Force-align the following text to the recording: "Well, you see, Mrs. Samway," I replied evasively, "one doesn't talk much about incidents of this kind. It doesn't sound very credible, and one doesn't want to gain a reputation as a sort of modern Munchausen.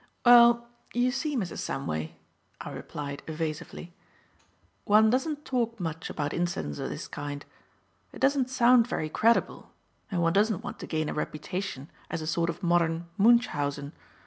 "Well, 0.25 0.67
you 0.95 1.11
see, 1.11 1.37
Mrs. 1.37 1.59
Samway," 1.59 2.13
I 2.59 2.71
replied 2.71 3.21
evasively, 3.27 3.93
"one 4.83 5.11
doesn't 5.11 5.45
talk 5.45 5.79
much 5.79 6.09
about 6.09 6.33
incidents 6.33 6.79
of 6.79 6.89
this 6.89 7.07
kind. 7.07 7.45
It 8.11 8.17
doesn't 8.19 8.49
sound 8.49 8.87
very 8.87 9.09
credible, 9.09 9.73
and 10.09 10.19
one 10.23 10.33
doesn't 10.33 10.63
want 10.63 10.79
to 10.79 10.87
gain 10.87 11.07
a 11.07 11.13
reputation 11.13 11.91
as 12.09 12.19
a 12.19 12.25
sort 12.25 12.49
of 12.49 12.63
modern 12.63 13.09
Munchausen. 13.19 13.93